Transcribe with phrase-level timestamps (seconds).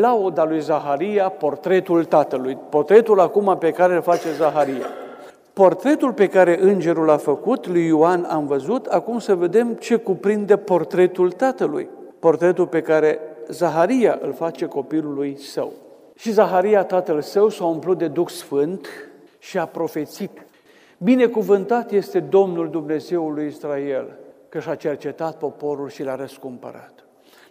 [0.00, 2.58] lauda lui Zaharia, portretul tatălui.
[2.68, 4.86] Portretul acum pe care îl face Zaharia.
[5.52, 10.56] Portretul pe care îngerul a făcut, lui Ioan am văzut, acum să vedem ce cuprinde
[10.56, 11.88] portretul tatălui.
[12.18, 13.18] Portretul pe care
[13.48, 15.72] Zaharia îl face copilului său.
[16.16, 18.88] Și Zaharia, tatăl său, s-a umplut de Duh Sfânt
[19.38, 20.46] și a profețit.
[20.98, 24.16] Binecuvântat este Domnul Dumnezeul lui Israel,
[24.48, 26.93] că și-a cercetat poporul și l-a răscumpărat.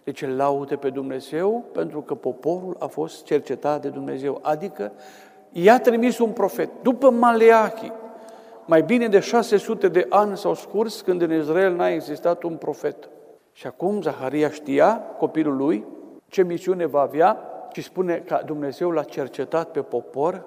[0.04, 4.38] Deci îl laude pe Dumnezeu pentru că poporul a fost cercetat de Dumnezeu.
[4.42, 4.92] Adică
[5.52, 6.70] i-a trimis un profet.
[6.82, 7.92] După Maleachi,
[8.66, 13.08] mai bine de 600 de ani s-au scurs când în Israel n-a existat un profet.
[13.52, 15.84] Și acum Zaharia știa, copilul lui,
[16.28, 17.38] ce misiune va avea
[17.72, 20.44] și spune că Dumnezeu l-a cercetat pe popor,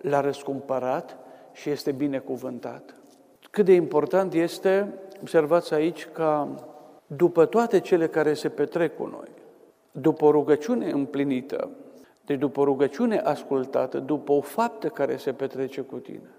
[0.00, 1.16] l-a răscumpărat
[1.52, 2.94] și este binecuvântat.
[3.50, 6.46] Cât de important este, observați aici, că
[7.06, 9.28] după toate cele care se petrec cu noi,
[9.92, 11.70] după o rugăciune împlinită,
[12.24, 16.30] deci după o rugăciune ascultată, după o faptă care se petrece cu tine,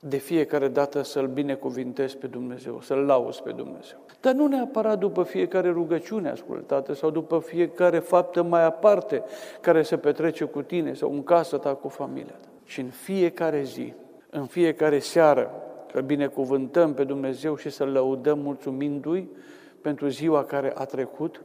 [0.00, 3.98] de fiecare dată să-L binecuvintezi pe Dumnezeu, să-L lauzi pe Dumnezeu.
[4.20, 9.22] Dar nu neapărat după fiecare rugăciune ascultată sau după fiecare faptă mai aparte
[9.60, 12.48] care se petrece cu tine sau în casă ta cu familia ta.
[12.64, 13.92] Și în fiecare zi,
[14.30, 15.50] în fiecare seară,
[15.92, 19.28] să binecuvântăm pe Dumnezeu și să-L lăudăm mulțumindu-i
[19.82, 21.42] pentru ziua care a trecut,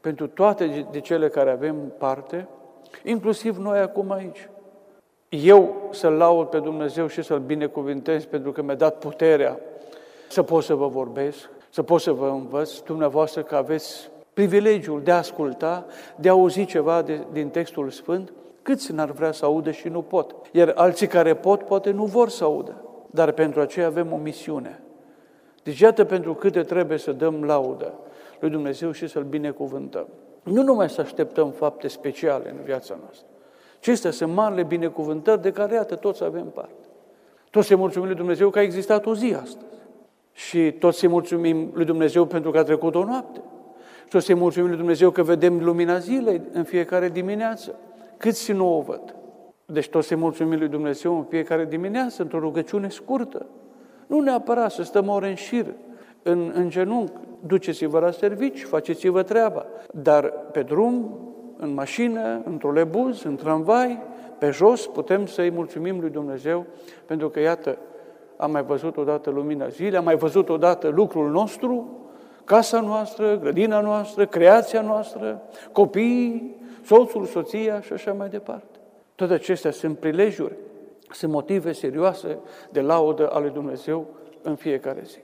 [0.00, 2.48] pentru toate de cele care avem parte,
[3.04, 4.48] inclusiv noi acum aici.
[5.28, 9.58] Eu să-L laud pe Dumnezeu și să-L binecuvintez pentru că mi-a dat puterea
[10.28, 15.10] să pot să vă vorbesc, să pot să vă învăț, dumneavoastră că aveți privilegiul de
[15.10, 18.32] a asculta, de a auzi ceva de, din textul Sfânt,
[18.62, 20.34] câți n-ar vrea să audă și nu pot.
[20.52, 22.84] Iar alții care pot, poate nu vor să audă.
[23.10, 24.82] Dar pentru aceea avem o misiune.
[25.64, 27.92] Deci iată pentru câte trebuie să dăm laudă
[28.40, 30.06] lui Dumnezeu și să-L binecuvântăm.
[30.42, 33.26] Nu numai să așteptăm fapte speciale în viața noastră,
[33.84, 36.84] Acestea sunt marile binecuvântări de care, iată, toți avem parte.
[37.50, 39.74] Toți se mulțumim lui Dumnezeu că a existat o zi astăzi.
[40.32, 43.40] Și toți se mulțumim lui Dumnezeu pentru că a trecut o noapte.
[44.02, 47.74] Și toți se mulțumim lui Dumnezeu că vedem lumina zilei în fiecare dimineață.
[48.16, 49.14] Câți nu o văd?
[49.64, 53.46] Deci toți se mulțumim lui Dumnezeu în fiecare dimineață, într-o rugăciune scurtă.
[54.06, 55.66] Nu neapărat să stăm ore în șir,
[56.22, 57.12] în, în genunchi,
[57.46, 59.66] duceți-vă la servici, faceți-vă treaba.
[59.92, 61.18] Dar pe drum,
[61.56, 64.02] în mașină, în trolebuz, în tramvai,
[64.38, 66.66] pe jos, putem să-i mulțumim lui Dumnezeu,
[67.06, 67.78] pentru că, iată,
[68.36, 71.98] am mai văzut odată lumina zilei, am mai văzut odată lucrul nostru,
[72.44, 78.78] casa noastră, grădina noastră, creația noastră, copiii, soțul, soția și așa mai departe.
[79.14, 80.56] Toate acestea sunt prilejuri,
[81.14, 82.38] sunt motive serioase
[82.70, 84.06] de laudă ale Dumnezeu
[84.42, 85.18] în fiecare zi.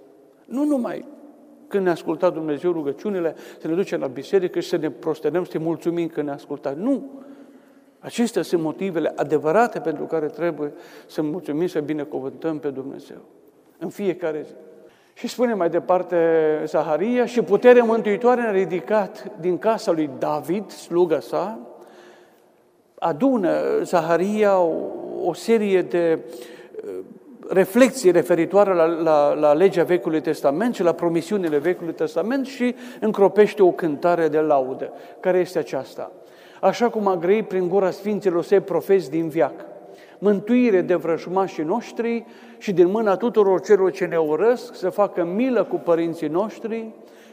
[0.44, 1.04] Nu numai
[1.68, 5.58] când ne asculta Dumnezeu rugăciunile, să ne ducem la biserică și să ne prostenăm, să
[5.58, 6.74] ne mulțumim că ne asculta.
[6.76, 7.02] Nu!
[7.98, 10.72] Acestea sunt motivele adevărate pentru care trebuie
[11.06, 13.18] să mulțumim, să binecuvântăm pe Dumnezeu.
[13.78, 14.52] În fiecare zi.
[15.14, 16.16] Și spune mai departe
[16.64, 21.58] Zaharia, și puterea mântuitoare a ridicat din casa lui David, sluga sa,
[22.98, 26.18] adună Zaharia o, o serie de
[27.48, 33.62] reflexii referitoare la, la, la legea Vechiului Testament și la promisiunile Vechiului Testament și încropește
[33.62, 34.92] o cântare de laudă.
[35.20, 36.12] Care este aceasta?
[36.60, 39.54] Așa cum a grăit prin gura Sfinților săi profeți din viac,
[40.18, 42.26] mântuire de vrăjmașii noștri
[42.58, 46.88] și din mâna tuturor celor ce ne urăsc, să facă milă cu părinții noștri,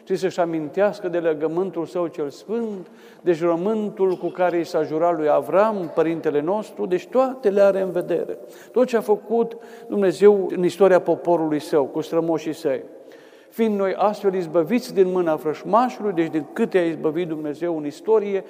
[0.08, 2.88] și să-și amintească de legământul său cel sfânt,
[3.22, 7.82] de jurământul cu care i s-a jurat lui Avram, părintele nostru, deci toate le are
[7.82, 8.38] în vedere.
[8.72, 9.58] Tot ce a făcut
[9.88, 12.84] Dumnezeu în istoria poporului său, cu strămoșii săi.
[13.50, 18.44] Fiind noi astfel izbăviți din mâna frășmașului, deci din câte a izbăvit Dumnezeu în istorie,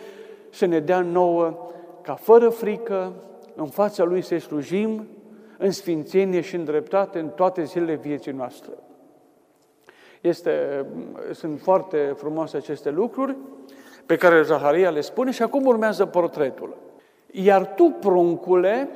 [0.49, 1.57] să ne dea nouă
[2.01, 3.13] ca fără frică,
[3.55, 5.07] în fața Lui să slujim,
[5.57, 8.71] în sfințenie și în dreptate în toate zilele vieții noastre.
[10.21, 10.85] Este,
[11.33, 13.35] sunt foarte frumoase aceste lucruri
[14.05, 16.77] pe care Zaharia le spune și acum urmează portretul.
[17.31, 18.89] Iar tu, pruncule,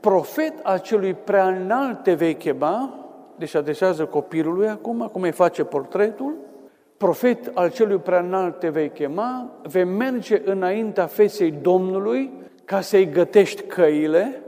[0.00, 2.94] profet acelui prea înalt te vei chema,
[3.36, 6.34] deci adresează copilului acum, acum îi face portretul,
[6.96, 12.32] profet al celui prea înalt te vei chema, vei merge înaintea feței Domnului
[12.64, 14.42] ca să-i gătești căile,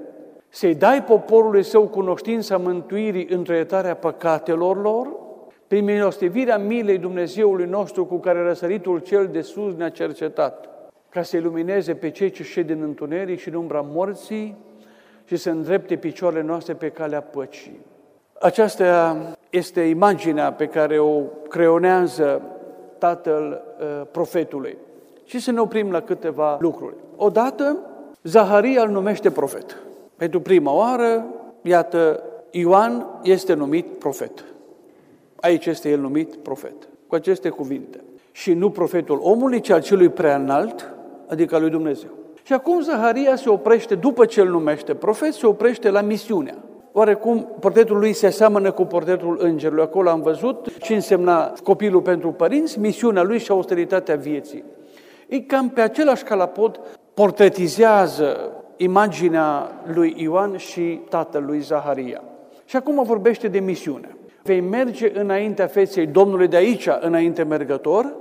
[0.49, 5.08] să-i dai poporului său cunoștința mântuirii între iertarea păcatelor lor,
[5.72, 10.69] prin milostivirea milei Dumnezeului nostru cu care răsăritul cel de sus ne-a cercetat,
[11.08, 14.56] ca să ilumineze pe cei ce șed în întuneric și în umbra morții
[15.24, 17.80] și să îndrepte picioarele noastre pe calea păcii.
[18.40, 19.16] Aceasta
[19.50, 22.42] este imaginea pe care o creonează
[22.98, 24.76] tatăl uh, profetului.
[25.24, 26.94] Și să ne oprim la câteva lucruri.
[27.16, 27.78] Odată,
[28.22, 29.76] Zaharia îl numește profet.
[30.16, 31.24] Pentru prima oară,
[31.62, 34.44] iată, Ioan este numit profet.
[35.43, 36.75] Aici este el numit profet.
[37.06, 38.00] Cu aceste cuvinte.
[38.33, 40.94] Și nu profetul omului, ci al celui prea înalt,
[41.29, 42.11] adică al lui Dumnezeu.
[42.43, 46.55] Și acum Zaharia se oprește, după ce îl numește profet, se oprește la misiunea.
[46.93, 49.83] Oarecum portretul lui se aseamănă cu portretul îngerului.
[49.83, 54.65] Acolo am văzut ce însemna copilul pentru părinți, misiunea lui și austeritatea vieții.
[55.29, 56.81] E cam pe același calapod
[57.15, 62.23] portretizează imaginea lui Ioan și tatălui Zaharia.
[62.65, 64.17] Și acum vorbește de misiune.
[64.43, 68.15] Vei merge înaintea feței Domnului de aici, înainte mergător,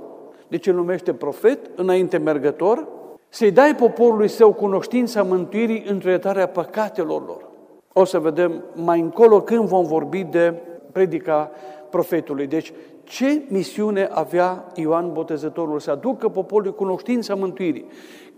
[0.48, 2.88] deci îl numește profet, înainte mergător,
[3.28, 7.48] să-i dai poporului său cunoștința mântuirii într iertarea păcatelor lor.
[7.92, 10.54] O să vedem mai încolo când vom vorbi de
[10.92, 11.50] predica
[11.90, 12.46] profetului.
[12.46, 12.72] Deci,
[13.04, 15.80] ce misiune avea Ioan Botezătorul?
[15.80, 17.86] Să aducă poporului cunoștința mântuirii,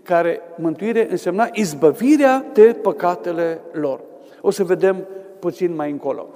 [0.03, 3.99] care mântuire însemna izbăvirea de păcatele lor.
[4.41, 5.07] O să vedem
[5.39, 6.27] puțin mai încolo.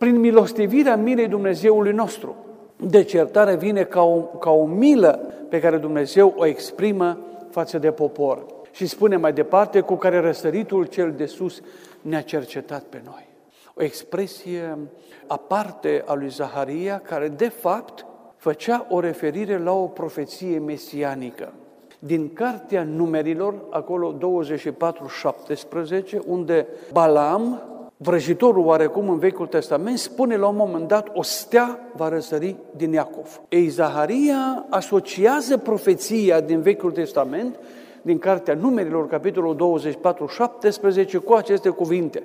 [0.00, 2.36] Prin milostivirea milei Dumnezeului nostru,
[2.76, 7.18] deci iertarea vine ca o, ca o milă pe care Dumnezeu o exprimă
[7.50, 8.46] față de popor.
[8.70, 11.60] Și spune mai departe, cu care răsăritul cel de sus
[12.00, 13.28] ne-a cercetat pe noi.
[13.74, 14.78] O expresie
[15.26, 18.06] aparte a lui Zaharia, care de fapt
[18.36, 21.52] făcea o referire la o profeție mesianică.
[21.98, 24.22] Din cartea numerilor, acolo 24-17,
[26.26, 27.62] unde Balaam,
[28.02, 32.92] vrăjitorul oarecum în Vechiul Testament, spune la un moment dat, o stea va răsări din
[32.92, 33.40] Iacov.
[33.48, 37.58] Ei, Zaharia asociază profeția din Vechiul Testament
[38.02, 42.22] din Cartea Numerilor, capitolul 24, 17, cu aceste cuvinte.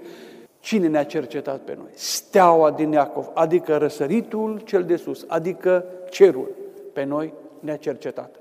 [0.60, 1.89] Cine ne-a cercetat pe noi?
[1.94, 6.50] Steaua din Iacov, adică răsăritul cel de sus, adică cerul,
[6.94, 8.36] pe noi ne-a cercetat.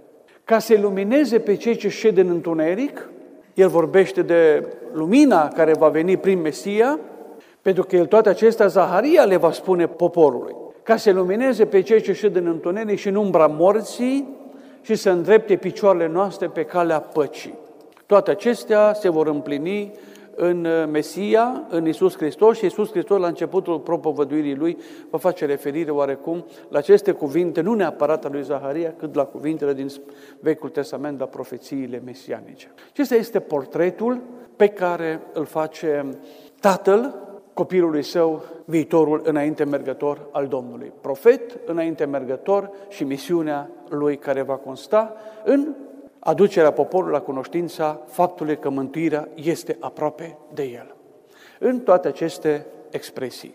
[0.45, 3.09] Ca să lumineze pe cei ce șed în întuneric,
[3.55, 6.99] el vorbește de lumina care va veni prin Mesia,
[7.65, 10.57] pentru că el toate acestea, Zaharia le va spune poporului.
[10.83, 14.29] Ca să lumineze pe cei ce șed în întuneric și în umbra morții,
[14.85, 17.59] și să îndrepte picioarele noastre pe calea păcii.
[18.07, 19.93] Toate acestea se vor împlini
[20.37, 24.79] în Mesia, în Isus Hristos și Isus Hristos la începutul propovăduirii lui
[25.11, 29.73] va face referire oarecum la aceste cuvinte, nu neapărat a lui Zaharia, cât la cuvintele
[29.73, 29.89] din
[30.41, 32.73] Vechiul Testament, la profețiile mesianice.
[32.91, 34.21] Acesta este portretul
[34.57, 36.09] pe care îl face
[36.61, 37.24] tatăl
[37.55, 40.93] copilului său, viitorul înainte mergător al Domnului.
[41.01, 45.15] Profet înainte mergător și misiunea lui care va consta
[45.45, 45.75] în
[46.19, 50.95] aducerea poporului la cunoștința faptului că mântuirea este aproape de el.
[51.59, 53.55] În toate aceste expresii.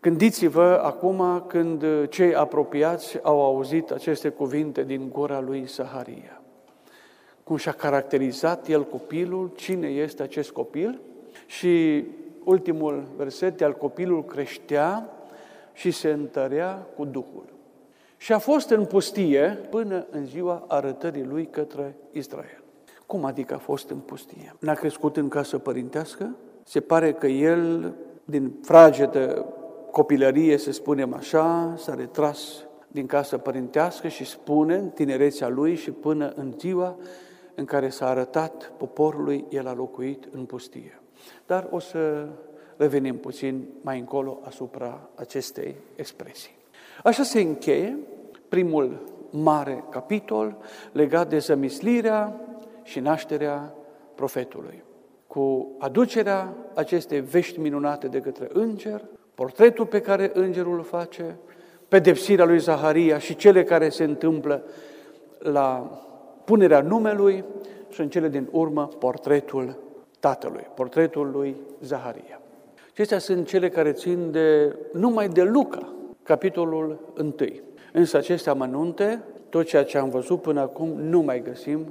[0.00, 6.42] Gândiți-vă acum când cei apropiați au auzit aceste cuvinte din gura lui Saharia.
[7.44, 11.00] Cum și-a caracterizat el copilul, cine este acest copil
[11.46, 12.04] și
[12.44, 15.10] ultimul verset, al copilul creștea
[15.72, 17.44] și se întărea cu Duhul.
[18.16, 22.62] Și a fost în pustie până în ziua arătării lui către Israel.
[23.06, 24.54] Cum adică a fost în pustie?
[24.58, 26.34] N-a crescut în casă părintească?
[26.64, 27.94] Se pare că el,
[28.24, 29.46] din fragedă
[29.90, 35.90] copilărie, să spunem așa, s-a retras din casă părintească și spune în tinerețea lui și
[35.90, 36.96] până în ziua
[37.54, 40.98] în care s-a arătat poporului, el a locuit în pustie.
[41.46, 42.26] Dar o să
[42.76, 46.56] revenim puțin mai încolo asupra acestei expresii.
[47.02, 47.98] Așa se încheie
[48.48, 50.56] primul mare capitol
[50.92, 52.40] legat de zămislirea
[52.82, 53.74] și nașterea
[54.14, 54.82] profetului.
[55.26, 59.04] Cu aducerea acestei vești minunate de către înger,
[59.34, 61.36] portretul pe care îngerul îl face,
[61.88, 64.64] pedepsirea lui Zaharia și cele care se întâmplă
[65.38, 65.98] la
[66.44, 67.44] punerea numelui
[67.90, 69.78] și în cele din urmă portretul
[70.24, 72.40] tatălui, portretul lui Zaharia.
[72.92, 77.34] Acestea sunt cele care țin de, numai de Luca, capitolul 1.
[77.92, 81.86] Însă aceste amănunte, tot ceea ce am văzut până acum, nu mai găsim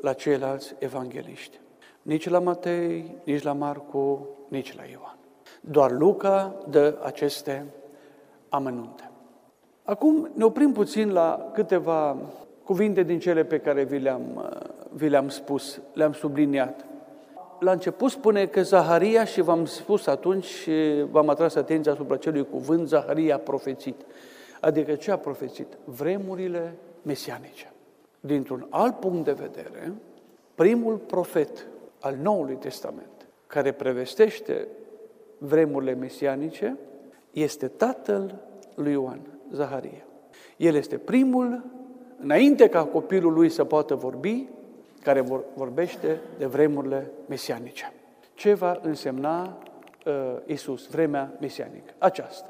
[0.00, 1.60] la ceilalți evangeliști.
[2.02, 5.16] Nici la Matei, nici la Marcu, nici la Ioan.
[5.60, 7.66] Doar Luca dă aceste
[8.48, 9.10] amănunte.
[9.82, 12.16] Acum ne oprim puțin la câteva
[12.64, 14.52] cuvinte din cele pe care vi le-am,
[14.90, 16.84] vi le-am spus, le-am subliniat
[17.60, 20.72] la început spune că Zaharia, și v-am spus atunci și
[21.10, 24.00] v-am atras atenția asupra celui cuvânt, Zaharia a profețit.
[24.60, 25.66] Adică ce a profețit?
[25.84, 27.72] Vremurile mesianice.
[28.20, 29.92] Dintr-un alt punct de vedere,
[30.54, 31.66] primul profet
[32.00, 34.68] al Noului Testament care prevestește
[35.38, 36.76] vremurile mesianice
[37.30, 38.34] este tatăl
[38.74, 39.20] lui Ioan,
[39.52, 40.06] Zaharia.
[40.56, 41.64] El este primul
[42.20, 44.48] înainte ca copilul lui să poată vorbi,
[45.04, 47.92] care vorbește de vremurile mesianice.
[48.34, 49.58] Ce va însemna
[50.06, 50.12] uh,
[50.46, 51.92] Isus, vremea mesianică?
[51.98, 52.48] Aceasta.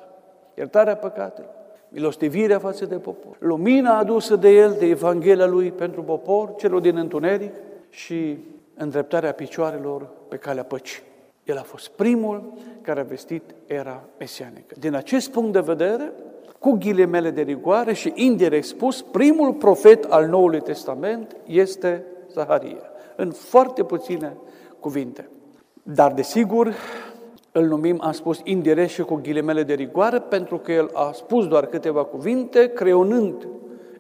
[0.57, 1.51] Iertarea păcatelor,
[1.89, 6.97] milostivirea față de popor, lumina adusă de El, de Evanghelia Lui pentru popor, celor din
[6.97, 7.53] întuneric
[7.91, 8.39] și
[8.75, 11.03] îndreptarea picioarelor pe calea păcii.
[11.45, 14.75] El a fost primul care a vestit era mesianică.
[14.79, 16.13] Din acest punct de vedere,
[16.59, 23.31] cu ghilimele de rigoare și indirect spus, primul profet al Noului Testament este Zaharia, în
[23.31, 24.37] foarte puține
[24.81, 25.29] cuvinte.
[25.83, 26.75] Dar, desigur,
[27.53, 31.47] îl numim, am spus, indirect și cu ghilimele de rigoare, pentru că el a spus
[31.47, 33.49] doar câteva cuvinte, creionând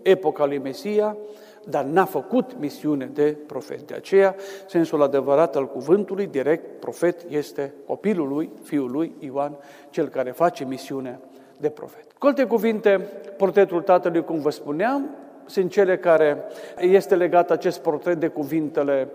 [0.02, 1.16] epoca lui Mesia,
[1.68, 3.86] dar n-a făcut misiune de profet.
[3.86, 4.34] De aceea,
[4.66, 9.56] sensul adevărat al cuvântului, direct, profet, este copilul lui, fiul lui, Ioan,
[9.90, 11.20] cel care face misiunea
[11.56, 12.12] de profet.
[12.18, 15.10] Cu alte cuvinte, portretul tatălui, cum vă spuneam,
[15.46, 16.42] sunt cele care
[16.78, 19.08] este legat acest portret de cuvintele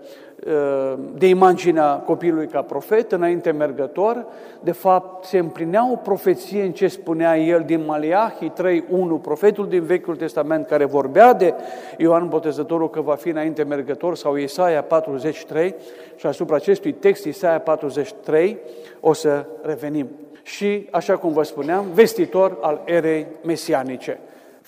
[0.46, 4.26] uh, de imaginea copilului ca profet, înainte mergător.
[4.60, 8.82] De fapt, se împlinea o profeție în ce spunea el din Maliahi 3.1,
[9.22, 11.54] profetul din Vechiul Testament care vorbea de
[11.96, 15.74] Ioan Botezătorul că va fi înainte mergător, sau Isaia 43,
[16.16, 18.58] și asupra acestui text, Isaia 43,
[19.00, 20.08] o să revenim.
[20.42, 24.18] Și, așa cum vă spuneam, vestitor al erei mesianice.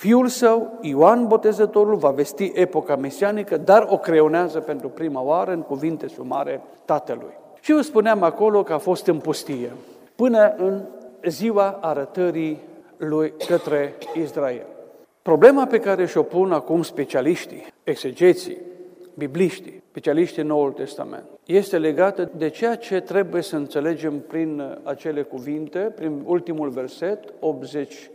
[0.02, 5.60] Fiul său, Ioan Botezătorul, va vesti epoca mesianică, dar o creonează pentru prima oară în
[5.60, 7.32] cuvinte sumare tatălui.
[7.60, 9.70] Și vă spuneam acolo că a fost în pustie,
[10.14, 10.80] până în
[11.28, 12.60] ziua arătării
[12.96, 14.66] lui către Israel.
[15.22, 18.58] Problema pe care și-o pun acum specialiștii, exegeții,
[19.14, 25.78] bibliștii, specialiștii Noul Testament, este legată de ceea ce trebuie să înțelegem prin acele cuvinte,
[25.78, 28.10] prin ultimul verset, 80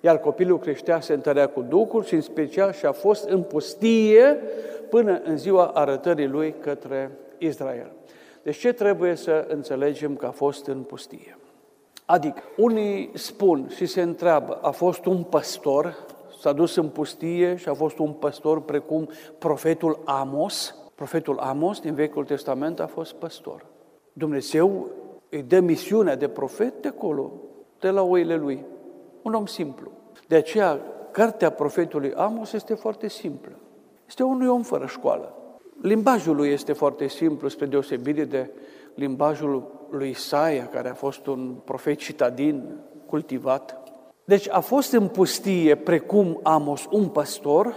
[0.00, 4.40] iar copilul creștea, se întărea cu Duhul și în special și a fost în pustie
[4.90, 7.92] până în ziua arătării lui către Israel.
[8.42, 11.38] Deci ce trebuie să înțelegem că a fost în pustie?
[12.04, 15.96] Adică, unii spun și se întreabă, a fost un păstor,
[16.40, 20.74] s-a dus în pustie și a fost un păstor precum profetul Amos.
[20.94, 23.66] Profetul Amos din Vechiul Testament a fost păstor.
[24.12, 24.88] Dumnezeu
[25.28, 27.32] îi dă misiunea de profet de acolo,
[27.80, 28.64] de la oile lui.
[29.22, 29.90] Un om simplu.
[30.26, 33.52] De aceea, cartea profetului Amos este foarte simplă.
[34.06, 35.34] Este unui om fără școală.
[35.82, 38.50] Limbajul lui este foarte simplu, spre deosebire de
[38.94, 43.82] limbajul lui Isaia, care a fost un profet citadin, cultivat.
[44.24, 47.74] Deci a fost în pustie, precum Amos, un păstor?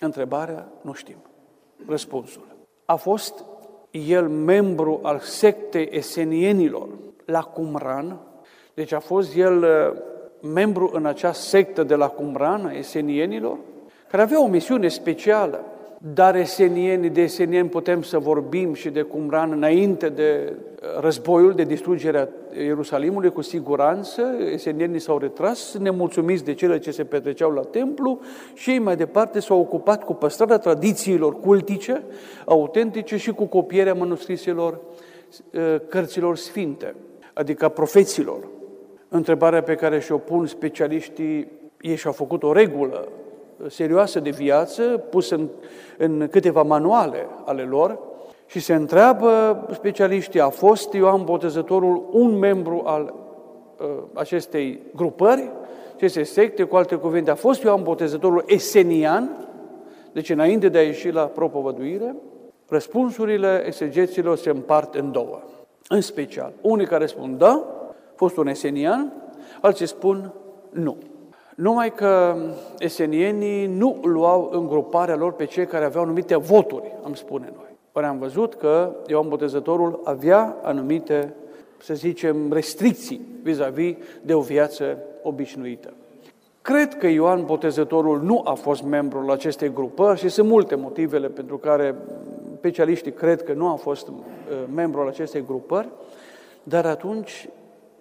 [0.00, 1.16] Întrebarea, nu știm.
[1.86, 2.46] Răspunsul.
[2.84, 3.44] A fost
[3.90, 6.88] el membru al sectei esenienilor
[7.24, 8.20] la Cumran,
[8.74, 9.64] deci a fost el
[10.52, 13.58] membru în acea sectă de la Cumran, esenienilor,
[14.10, 15.64] care avea o misiune specială.
[16.14, 20.52] Dar esenieni, de esenieni putem să vorbim și de Cumran înainte de
[21.00, 24.22] războiul, de distrugerea Ierusalimului, cu siguranță.
[24.52, 28.20] Esenienii s-au retras, nemulțumiți de cele ce se petreceau la templu
[28.54, 32.02] și ei mai departe s-au ocupat cu păstrarea tradițiilor cultice,
[32.44, 34.80] autentice și cu copierea manuscriselor
[35.54, 36.94] ă, cărților sfinte,
[37.32, 38.38] adică profeților.
[39.14, 41.48] Întrebarea pe care și-o pun specialiștii,
[41.80, 43.08] ei și-au făcut o regulă
[43.68, 45.48] serioasă de viață, pusă în,
[45.98, 47.98] în câteva manuale ale lor,
[48.46, 53.14] și se întreabă specialiștii, a fost Ioan Botezătorul un membru al
[53.78, 55.50] uh, acestei grupări,
[55.94, 59.48] acestei secte, cu alte cuvinte, a fost Ioan Botezătorul esenian,
[60.12, 62.14] deci înainte de a ieși la propovăduire,
[62.68, 65.40] răspunsurile exegeților se împart în două.
[65.88, 67.73] În special, unii care spun da,
[68.14, 69.12] fost un esenian,
[69.60, 70.32] alții spun
[70.70, 70.96] nu.
[71.56, 72.36] Numai că
[72.78, 77.76] esenienii nu luau în gruparea lor pe cei care aveau anumite voturi, am spune noi.
[77.92, 81.34] Ori am văzut că Ioan Botezătorul avea anumite,
[81.78, 85.92] să zicem, restricții vis-a-vis de o viață obișnuită.
[86.62, 91.28] Cred că Ioan Botezătorul nu a fost membru la acestei grupări și sunt multe motivele
[91.28, 91.94] pentru care
[92.56, 94.14] specialiștii cred că nu a fost uh,
[94.74, 95.88] membru al acestei grupări,
[96.62, 97.48] dar atunci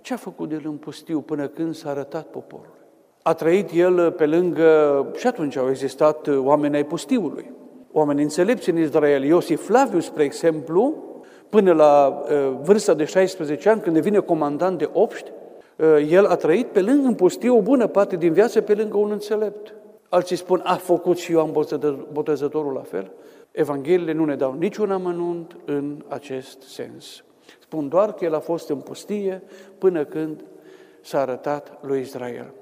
[0.03, 2.73] ce a făcut el în pustiu până când s-a arătat poporul?
[3.21, 7.51] A trăit el pe lângă, și atunci au existat oameni ai pustiului,
[7.91, 9.23] oameni înțelepți în Israel.
[9.23, 11.03] Iosif Flaviu, spre exemplu,
[11.49, 15.31] până la uh, vârsta de 16 ani, când devine comandant de obști,
[15.75, 18.97] uh, el a trăit pe lângă în pustiu o bună parte din viață pe lângă
[18.97, 19.73] un înțelept.
[20.09, 21.51] Alții spun, a făcut și Ioan
[22.11, 23.11] Botezătorul la fel.
[23.51, 27.23] Evangheliile nu ne dau niciun amănunt în acest sens.
[27.73, 29.41] Spun doar că el a fost în pustie
[29.77, 30.43] până când
[31.01, 32.53] s-a arătat lui Israel.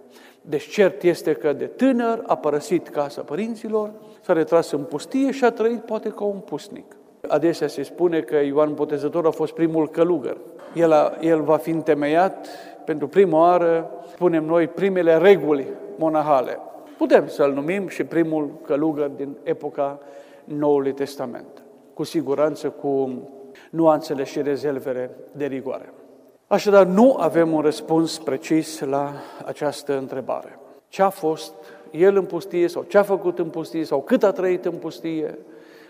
[0.41, 3.91] Deci cert este că de tânăr a părăsit casa părinților,
[4.21, 6.95] s-a retras în pustie și a trăit poate ca un pusnic.
[7.27, 10.37] Adesea se spune că Ioan Botezător a fost primul călugăr.
[10.75, 12.47] El, a, el va fi întemeiat
[12.85, 16.57] pentru prima oară, spunem noi, primele reguli monahale.
[16.97, 19.99] Putem să-l numim și primul călugăr din epoca
[20.43, 21.63] Noului Testament.
[21.93, 23.21] Cu siguranță cu
[23.69, 25.93] nuanțele și rezervele de rigoare.
[26.47, 29.11] Așadar, nu avem un răspuns precis la
[29.45, 30.59] această întrebare.
[30.87, 31.53] Ce a fost
[31.91, 35.37] el în pustie sau ce a făcut în pustie sau cât a trăit în pustie,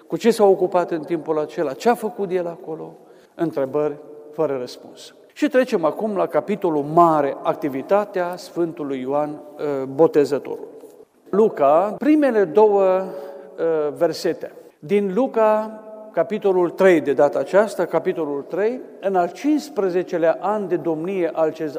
[0.07, 2.93] cu ce s-a ocupat în timpul acela, ce a făcut el acolo,
[3.35, 3.95] întrebări
[4.31, 5.15] fără răspuns.
[5.33, 10.67] Și trecem acum la capitolul mare, activitatea Sfântului Ioan uh, Botezătorul.
[11.29, 14.51] Luca, primele două uh, versete.
[14.79, 21.31] Din Luca, capitolul 3 de data aceasta, capitolul 3, în al 15-lea an de domnie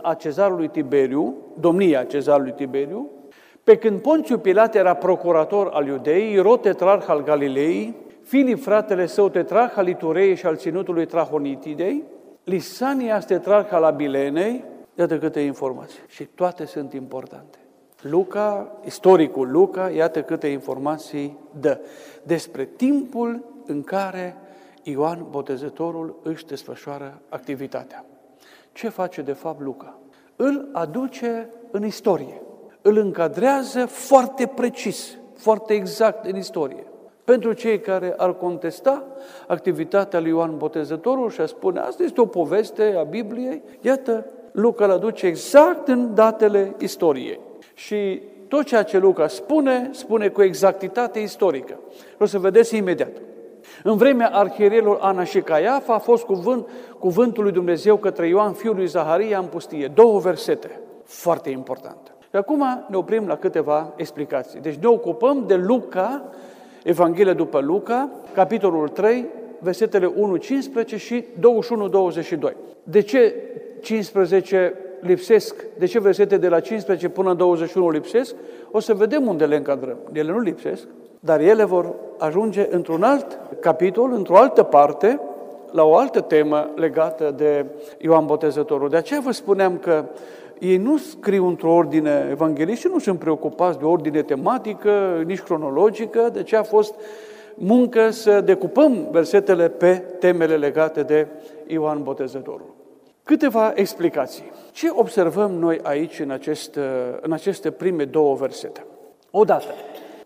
[0.02, 3.10] a cezarului Tiberiu, domnia cezarului Tiberiu,
[3.64, 9.28] pe când Ponțiu Pilat era procurator al Iudeii, Irod tetrarh al Galilei, Filip, fratele său,
[9.28, 12.02] tetrarh al Iturei și al ținutului Trahonitidei,
[12.44, 15.98] Lisania, tetrarh al Abilenei, iată câte informații.
[16.08, 17.58] Și toate sunt importante.
[18.00, 21.78] Luca, istoricul Luca, iată câte informații dă
[22.22, 24.36] despre timpul în care
[24.82, 28.04] Ioan Botezătorul își desfășoară activitatea.
[28.72, 29.98] Ce face de fapt Luca?
[30.36, 32.42] Îl aduce în istorie,
[32.82, 36.86] îl încadrează foarte precis, foarte exact în istorie.
[37.24, 39.06] Pentru cei care ar contesta
[39.46, 44.84] activitatea lui Ioan Botezătorul și a spune, asta este o poveste a Bibliei, iată, Luca
[44.84, 47.40] îl aduce exact în datele istoriei.
[47.74, 51.78] Și tot ceea ce Luca spune, spune cu exactitate istorică.
[52.18, 53.10] O să vedeți imediat.
[53.82, 58.76] În vremea arhierelor Ana și Caiafa a fost cuvânt, cuvântul lui Dumnezeu către Ioan, fiul
[58.76, 59.90] lui Zaharia, în pustie.
[59.94, 62.10] Două versete, foarte importante.
[62.20, 64.60] Și acum ne oprim la câteva explicații.
[64.60, 66.24] Deci ne ocupăm de Luca,
[66.84, 69.26] Evanghelia după Luca, capitolul 3,
[69.58, 70.12] versetele
[70.92, 72.52] 1-15 și 21-22.
[72.82, 73.34] De ce
[73.80, 75.64] 15 lipsesc?
[75.78, 78.34] De ce versete de la 15 până la 21 lipsesc?
[78.70, 79.98] O să vedem unde le încadrăm.
[80.12, 80.86] Ele nu lipsesc,
[81.20, 85.20] dar ele vor ajunge într-un alt capitol, într-o altă parte,
[85.70, 87.66] la o altă temă legată de
[87.98, 88.88] Ioan Botezătorul.
[88.88, 90.04] De aceea vă spuneam că
[90.58, 96.42] ei nu scriu într-o ordine evanghelistă, nu sunt preocupați de ordine tematică, nici cronologică, de
[96.42, 96.94] ce a fost
[97.54, 101.26] muncă să decupăm versetele pe temele legate de
[101.66, 102.74] Ioan Botezătorul.
[103.22, 104.50] Câteva explicații.
[104.72, 106.78] Ce observăm noi aici în, acest,
[107.20, 108.84] în aceste prime două versete?
[109.30, 109.74] Odată,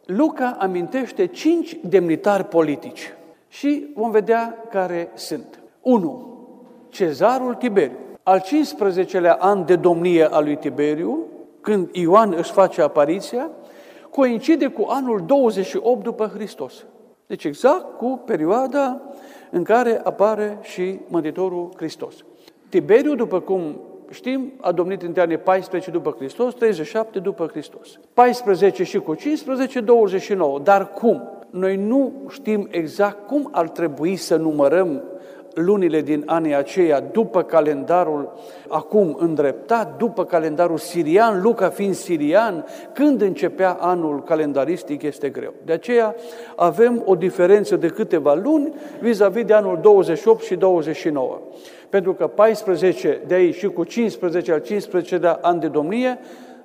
[0.06, 3.14] Luca amintește cinci demnitari politici
[3.48, 5.60] și vom vedea care sunt.
[5.80, 6.38] 1.
[6.88, 7.96] Cezarul Tiberiu.
[8.22, 11.18] Al 15-lea an de domnie a lui Tiberiu,
[11.60, 13.50] când Ioan își face apariția,
[14.10, 16.84] coincide cu anul 28 după Hristos.
[17.26, 19.00] Deci exact cu perioada
[19.50, 22.14] în care apare și Mântuitorul Hristos.
[22.68, 27.98] Tiberiu, după cum știm, a domnit între anii 14 după Hristos, 37 după Hristos.
[28.14, 30.58] 14 și cu 15, 29.
[30.58, 31.30] Dar cum?
[31.50, 35.02] Noi nu știm exact cum ar trebui să numărăm
[35.54, 38.32] lunile din anii aceia după calendarul
[38.68, 45.52] acum îndreptat, după calendarul sirian, Luca fiind sirian, când începea anul calendaristic este greu.
[45.64, 46.14] De aceea
[46.56, 51.40] avem o diferență de câteva luni vis-a-vis de anul 28 și 29.
[51.88, 56.18] Pentru că 14 de aici și cu 15 al 15 de ani de domnie,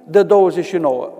[0.04, 1.12] de 29.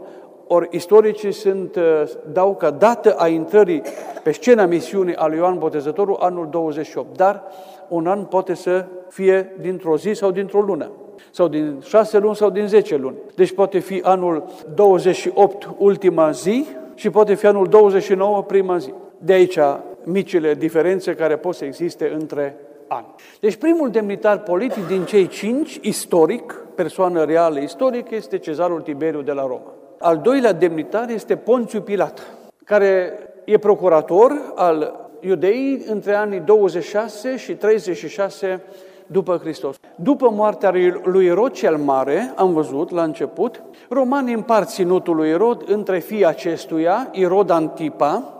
[0.48, 3.82] Ori istoricii sunt, uh, dau ca dată a intrării
[4.24, 7.44] pe scena misiunii a lui Ioan Botezătorul anul 28, dar
[7.88, 10.92] un an poate să fie dintr-o zi sau dintr-o lună,
[11.32, 13.16] sau din șase luni sau din zece luni.
[13.36, 14.44] Deci poate fi anul
[14.76, 18.94] 28 ultima zi și poate fi anul 29 prima zi.
[19.18, 19.60] De aici
[20.04, 22.56] micile diferențe care pot să existe între
[22.92, 23.06] ani.
[23.40, 29.32] Deci primul demnitar politic din cei cinci, istoric, persoană reală istorică, este cezarul Tiberiu de
[29.32, 29.74] la Roma.
[30.00, 32.28] Al doilea demnitar este Ponțiu Pilat,
[32.66, 33.14] care
[33.46, 38.62] e procurator al iudeii între anii 26 și 36
[39.08, 39.76] după Hristos.
[39.96, 40.74] După moartea
[41.04, 46.26] lui Irod cel Mare, am văzut la început, romanii împart ținutul lui Irod între fii
[46.26, 48.34] acestuia, Irod Antipa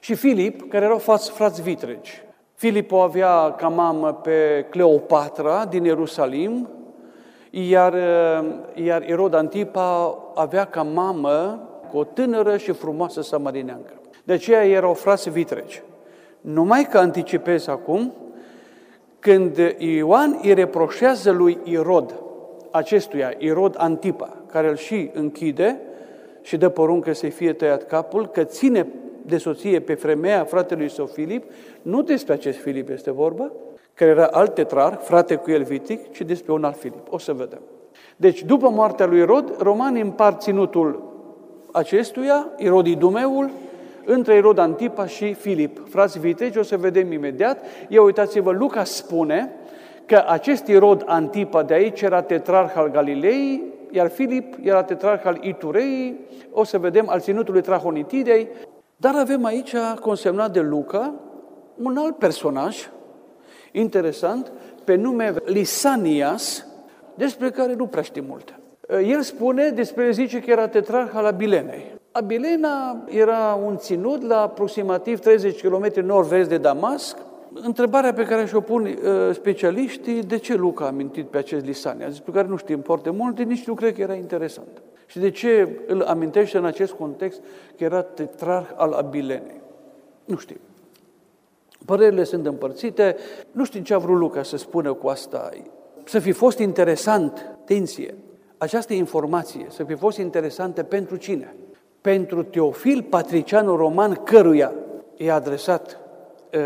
[0.00, 2.27] și Filip, care erau frați, frați vitregi.
[2.58, 6.68] Filip o avea ca mamă pe Cleopatra din Ierusalim,
[7.50, 7.94] iar,
[8.74, 13.92] iar Irod Antipa avea ca mamă cu o tânără și frumoasă samarineancă.
[14.24, 15.82] De aceea erau frați vitregi.
[16.40, 18.12] Numai că anticipez acum,
[19.18, 22.14] când Ioan îi reproșează lui Irod,
[22.70, 25.80] acestuia, Irod Antipa, care îl și închide
[26.40, 28.86] și dă poruncă să-i fie tăiat capul, că ține
[29.28, 31.44] de soție pe femeia fratelui său Filip,
[31.82, 33.52] nu despre acest Filip este vorba,
[33.94, 37.12] care era alt tetrar, frate cu el vitic, ci despre un alt Filip.
[37.12, 37.60] O să vedem.
[38.16, 41.02] Deci, după moartea lui Irod, romanii împart ținutul
[41.72, 43.50] acestuia, Irod Idumeul,
[44.04, 45.88] între Irod Antipa și Filip.
[45.88, 47.64] Frați vitegi, o să vedem imediat.
[47.88, 49.52] Eu uitați-vă, Luca spune
[50.06, 55.38] că acest Irod Antipa de aici era tetrarh al Galilei, iar Filip era tetrarh al
[55.40, 56.14] Iturei,
[56.52, 58.48] o să vedem al ținutului Trahonitidei,
[59.00, 61.14] dar avem aici consemnat de Luca
[61.76, 62.90] un alt personaj
[63.72, 64.52] interesant
[64.84, 66.66] pe nume Lisanias,
[67.14, 68.58] despre care nu prea știm multe.
[68.88, 71.96] El spune, despre el zice că era tetrarh al Abilenei.
[72.12, 77.16] Abilena era un ținut la aproximativ 30 km nord-vest de Damasc.
[77.54, 82.06] Întrebarea pe care și-o pun uh, specialiștii, de ce Luca a amintit pe acest Lisania,
[82.06, 84.82] despre care nu știm foarte multe, nici nu cred că era interesant.
[85.08, 87.40] Și de ce îl amintește în acest context
[87.76, 89.60] că era tetrarh al Abilenei?
[90.24, 90.58] Nu știm.
[91.84, 93.16] Părerile sunt împărțite.
[93.50, 95.48] Nu știu ce a vrut Luca să spună cu asta.
[96.04, 98.14] Să fi fost interesant, atenție,
[98.58, 101.54] această informație, să fi fost interesantă pentru cine?
[102.00, 104.72] Pentru Teofil, patricianul roman, căruia
[105.16, 105.98] i-a adresat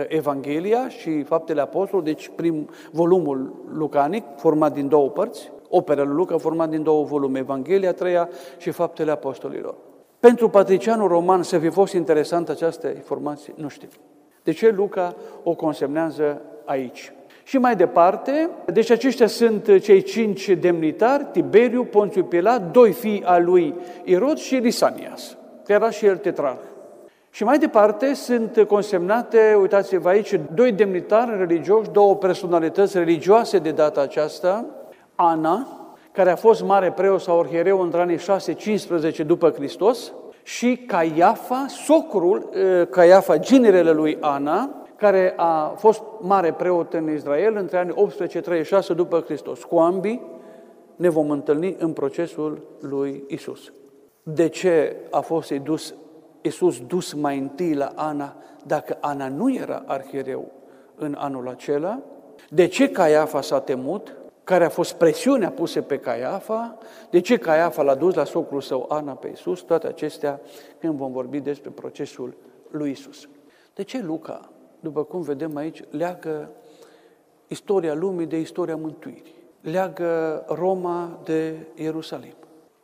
[0.08, 6.38] Evanghelia și Faptele Apostolului, deci prim volumul lucanic, format din două părți, opera lui Luca,
[6.38, 9.74] format din două volume, Evanghelia treia și Faptele Apostolilor.
[10.20, 13.88] Pentru patricianul roman să fi fost interesant această informație, nu știu.
[14.42, 17.12] De ce Luca o consemnează aici?
[17.44, 23.44] Și mai departe, deci aceștia sunt cei cinci demnitari, Tiberiu, Ponțiu Pilat, doi fii al
[23.44, 26.60] lui Irod și Lisanias, care era și el tetrarh.
[27.30, 34.00] Și mai departe sunt consemnate, uitați-vă aici, doi demnitari religioși, două personalități religioase de data
[34.00, 34.66] aceasta,
[35.24, 35.66] Ana,
[36.12, 38.18] care a fost mare preot sau orhiereu între anii
[39.22, 42.50] 6-15 după Hristos, și Caiafa, socrul,
[42.90, 47.94] Caiafa, ginerele lui Ana, care a fost mare preot în Israel între anii
[48.92, 49.64] 18-36 după Hristos.
[49.64, 50.22] Cu ambii
[50.96, 53.72] ne vom întâlni în procesul lui Isus.
[54.22, 55.94] De ce a fost dus,
[56.40, 60.50] Isus dus mai întâi la Ana dacă Ana nu era arhiereu
[60.94, 61.98] în anul acela?
[62.48, 64.16] De ce Caiafa s-a temut?
[64.44, 66.78] Care a fost presiunea pusă pe Caiafa,
[67.10, 70.40] de ce Caiafa l-a dus la socrul său Ana pe Isus, toate acestea
[70.78, 72.36] când vom vorbi despre procesul
[72.70, 73.28] lui Isus.
[73.74, 74.50] De ce Luca,
[74.80, 76.50] după cum vedem aici, leagă
[77.46, 82.34] istoria lumii de istoria mântuirii, leagă Roma de Ierusalim.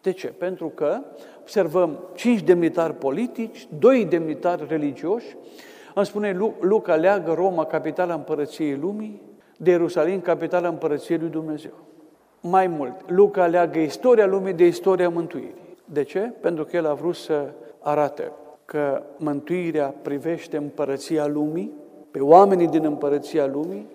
[0.01, 0.27] De ce?
[0.27, 1.01] Pentru că
[1.41, 5.37] observăm cinci demnitari politici, doi demnitari religioși,
[5.95, 9.23] îmi spune Luca leagă Roma, capitala împărăției lumii,
[9.61, 11.73] de Ierusalim, capitala împărăției lui Dumnezeu.
[12.41, 15.77] Mai mult, Luca leagă istoria lumii de istoria mântuirii.
[15.85, 16.21] De ce?
[16.41, 18.33] Pentru că el a vrut să arate
[18.65, 21.73] că mântuirea privește împărăția lumii,
[22.11, 23.87] pe oamenii din împărăția lumii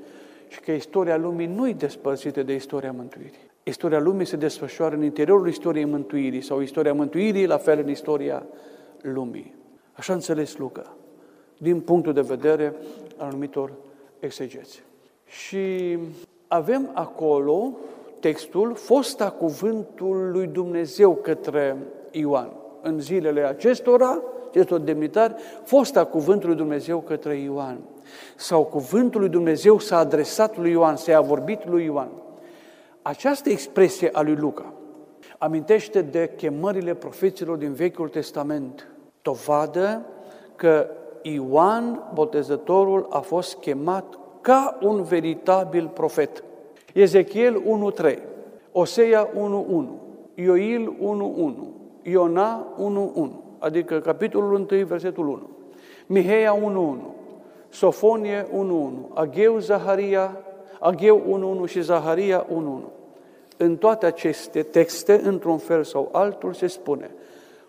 [0.47, 3.52] și că istoria lumii nu e despărțită de istoria mântuirii.
[3.63, 8.45] Istoria lumii se desfășoară în interiorul istoriei mântuirii sau istoria mântuirii, la fel în istoria
[9.02, 9.56] lumii.
[9.93, 10.95] Așa înțeles Luca,
[11.58, 12.73] din punctul de vedere
[13.17, 13.71] al anumitor
[14.19, 14.84] exegeți.
[15.34, 15.98] Și
[16.48, 17.72] avem acolo
[18.19, 21.78] textul, fosta cuvântul lui Dumnezeu către
[22.12, 22.52] Ioan.
[22.82, 27.78] În zilele acestora, acestor demnitari, fosta cuvântul lui Dumnezeu către Ioan.
[28.36, 32.10] Sau cuvântul lui Dumnezeu s-a adresat lui Ioan, s-a vorbit lui Ioan.
[33.02, 34.74] Această expresie a lui Luca
[35.38, 38.88] amintește de chemările profeților din Vechiul Testament,
[39.22, 40.06] dovadă
[40.56, 40.88] că
[41.22, 46.43] Ioan, botezătorul, a fost chemat ca un veritabil profet.
[46.93, 47.63] Ezechiel
[47.95, 48.17] 1.3,
[48.71, 49.88] Osea 1.1,
[50.36, 51.53] Ioil 1.1,
[52.01, 53.29] Iona 1.1,
[53.60, 55.49] adică capitolul 1, versetul 1,
[56.06, 56.97] Miheia 1.1,
[57.69, 60.38] Sofonie 1.1, Ageu, Zaharia,
[60.79, 62.53] Ageu 1.1 și Zaharia 1.1.
[63.58, 67.12] În toate aceste texte, într-un fel sau altul, se spune–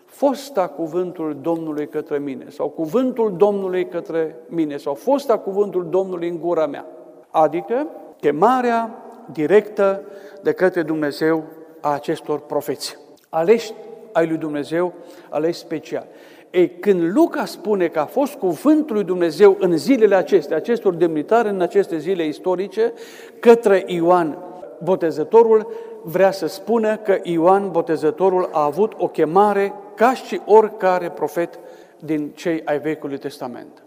[0.05, 6.39] fosta cuvântul Domnului către mine sau cuvântul Domnului către mine sau fosta cuvântul Domnului în
[6.39, 6.85] gura mea.
[7.29, 7.87] Adică
[8.19, 10.01] chemarea directă
[10.41, 11.43] de către Dumnezeu
[11.81, 12.97] a acestor profeți.
[13.29, 13.73] Aleși
[14.11, 14.93] ai lui Dumnezeu,
[15.29, 16.07] aleși special.
[16.51, 21.49] Ei, când Luca spune că a fost cuvântul lui Dumnezeu în zilele acestea, acestor demnitari,
[21.49, 22.93] în aceste zile istorice,
[23.39, 24.37] către Ioan
[24.83, 25.71] Botezătorul,
[26.03, 31.59] vrea să spună că Ioan Botezătorul a avut o chemare ca și oricare profet
[31.99, 33.83] din cei ai Vechiului Testament.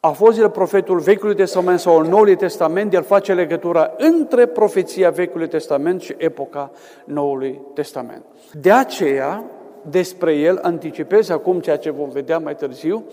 [0.00, 5.10] a fost el profetul Vechiului Testament sau al Noului Testament, el face legătura între profeția
[5.10, 6.70] Vechiului Testament și epoca
[7.04, 8.24] Noului Testament.
[8.52, 9.44] De aceea,
[9.90, 13.04] despre el anticipez acum ceea ce vom vedea mai târziu,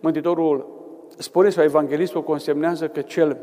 [0.00, 0.66] Mântuitorul
[1.16, 3.36] spune sau evanghelistul consemnează că cel,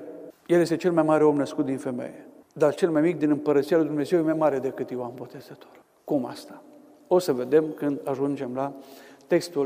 [0.45, 3.77] el este cel mai mare om născut din femeie, dar cel mai mic din împărăția
[3.77, 5.81] lui Dumnezeu e mai mare decât Ioan Botezător.
[6.03, 6.61] Cum asta?
[7.07, 8.71] O să vedem când ajungem la
[9.27, 9.65] textul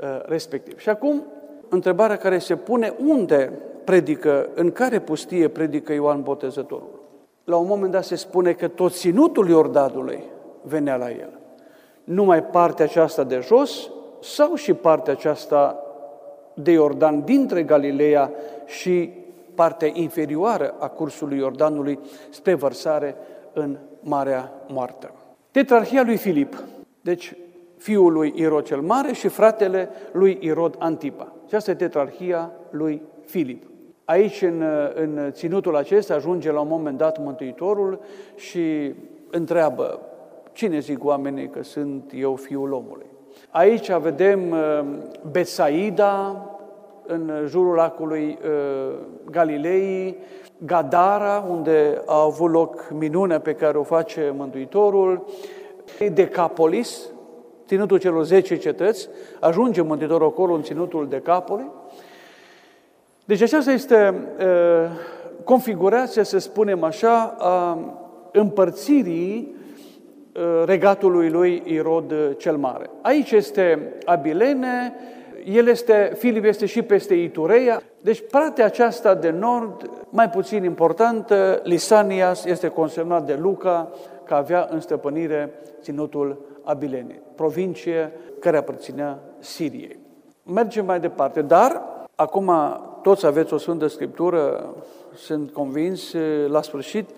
[0.00, 0.78] uh, respectiv.
[0.78, 1.22] Și acum,
[1.68, 3.52] întrebarea care se pune, unde
[3.84, 7.02] predică, în care pustie predică Ioan Botezătorul?
[7.44, 10.24] La un moment dat se spune că tot ținutul Iordanului
[10.62, 11.38] venea la el.
[12.04, 15.78] Numai partea aceasta de jos sau și partea aceasta
[16.54, 18.32] de Iordan dintre Galileea
[18.66, 19.10] și
[19.54, 21.98] partea inferioară a cursului Iordanului
[22.30, 23.16] spre vărsare
[23.52, 25.12] în Marea Moartă.
[25.54, 26.62] Tetrarhia lui Filip,
[27.00, 27.36] deci
[27.76, 31.32] fiul lui Irod cel Mare și fratele lui Irod Antipa.
[31.46, 33.62] Aceasta e tetrarhia lui Filip.
[34.04, 34.62] Aici, în,
[34.94, 38.00] în ținutul acesta, ajunge la un moment dat Mântuitorul
[38.36, 38.94] și
[39.30, 40.00] întreabă,
[40.52, 43.06] cine zic oamenii că sunt eu fiul omului?
[43.50, 44.84] Aici vedem uh,
[45.30, 46.44] Betsaida,
[47.06, 48.94] în jurul lacului uh,
[49.30, 50.16] Galilei,
[50.58, 55.24] Gadara, unde a avut loc minunea pe care o face Mântuitorul,
[56.12, 57.08] Decapolis,
[57.66, 59.08] ținutul celor 10 cetăți,
[59.40, 61.70] ajunge Mântuitorul acolo în ținutul Decapoli.
[63.24, 64.44] Deci aceasta este uh,
[65.44, 67.78] configurația, să spunem așa, a
[68.32, 69.54] împărțirii
[70.34, 72.90] uh, regatului lui Irod cel Mare.
[73.02, 74.94] Aici este Abilene,
[75.44, 81.60] el este, Filip este și peste Itureia, deci partea aceasta de nord, mai puțin importantă,
[81.62, 83.90] Lisanias este consemnat de Luca,
[84.24, 89.98] că avea în stăpânire ținutul Abilene, provincie care aparținea Siriei.
[90.42, 91.82] Mergem mai departe, dar
[92.14, 92.52] acum
[93.02, 94.74] toți aveți o Sfântă Scriptură,
[95.14, 96.14] sunt convins,
[96.46, 97.10] la sfârșit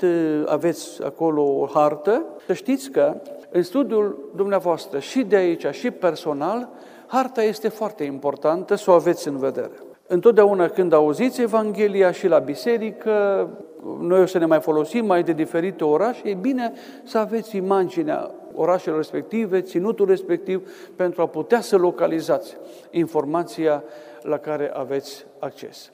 [0.46, 3.14] aveți acolo o hartă, să știți că
[3.50, 6.68] în studiul dumneavoastră și de aici și personal,
[7.06, 9.72] harta este foarte importantă să o aveți în vedere.
[10.06, 13.48] Întotdeauna când auziți Evanghelia și la biserică,
[14.00, 16.72] noi o să ne mai folosim mai de diferite orașe, e bine
[17.04, 22.56] să aveți imaginea orașelor respective, ținutul respectiv, pentru a putea să localizați
[22.90, 23.84] informația
[24.22, 25.90] la care aveți acces.